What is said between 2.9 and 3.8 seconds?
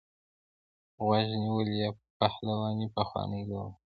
پخوانۍ لوبه ده.